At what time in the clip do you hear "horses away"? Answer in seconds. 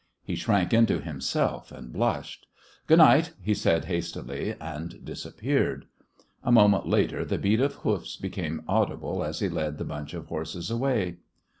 10.25-11.17